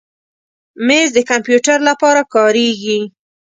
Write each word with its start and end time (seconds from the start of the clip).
مېز 0.87 1.07
د 1.15 1.19
کمپیوټر 1.29 1.77
لپاره 1.89 2.21
کارېږي. 2.33 2.99